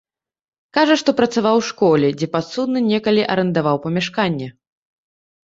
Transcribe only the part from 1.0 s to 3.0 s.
што працаваў у школе, дзе падсудны